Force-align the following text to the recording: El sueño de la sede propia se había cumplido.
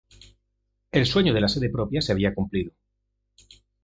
El 0.91 1.05
sueño 1.05 1.31
de 1.31 1.41
la 1.41 1.47
sede 1.47 1.69
propia 1.69 2.01
se 2.01 2.11
había 2.11 2.33
cumplido. 2.33 2.73